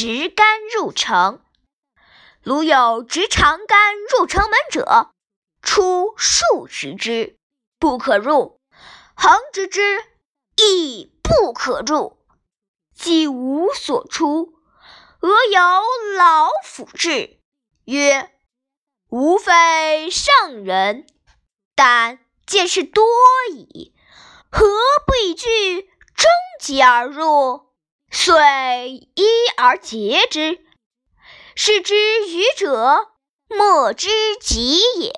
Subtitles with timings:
[0.00, 1.44] 执竿入城。
[2.42, 5.10] 如有执长竿入城门者，
[5.60, 7.36] 出数十之，
[7.78, 8.58] 不可入；
[9.14, 10.02] 横执之，
[10.56, 12.16] 亦不可入。
[12.94, 14.54] 既无所出，
[15.20, 15.60] 俄有
[16.16, 17.38] 老府至，
[17.84, 18.32] 曰
[19.12, 21.06] ：“吾非圣人，
[21.74, 23.04] 但见识多
[23.50, 23.94] 矣，
[24.50, 24.64] 何
[25.06, 27.66] 不以具终极而入？
[28.12, 29.24] 遂一
[29.60, 30.58] 而竭之。
[31.54, 31.94] 是之
[32.28, 33.08] 愚者，
[33.48, 34.08] 莫之
[34.40, 35.09] 及也。”